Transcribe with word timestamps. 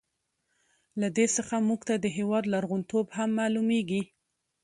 له 1.01 1.07
دې 1.17 1.25
څخه 1.35 1.55
موږ 1.67 1.81
ته 1.87 1.95
د 2.03 2.05
هېواد 2.17 2.43
لرغون 2.53 2.81
توب 2.91 3.05
هم 3.17 3.29
معلوميږي. 3.39 4.01